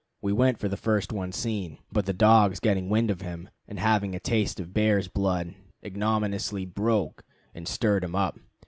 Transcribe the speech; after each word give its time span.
We 0.19 0.33
went 0.33 0.57
for 0.57 0.67
the 0.67 0.77
first 0.77 1.13
one 1.13 1.31
seen, 1.31 1.77
but 1.91 2.07
the 2.07 2.11
dogs 2.11 2.59
getting 2.59 2.85
the 2.85 2.89
wind 2.89 3.11
of 3.11 3.21
him, 3.21 3.49
and 3.67 3.77
having 3.79 4.15
a 4.15 4.19
taste 4.19 4.59
of 4.59 4.73
bear's 4.73 5.07
blood, 5.07 5.53
ignominiously 5.85 6.65
"broke" 6.65 7.23
and 7.53 7.67
stirred 7.67 8.03
him 8.03 8.15
up. 8.15 8.39